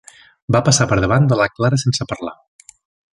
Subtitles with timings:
[0.55, 2.35] Va passar per davant de la Clara sense parlar.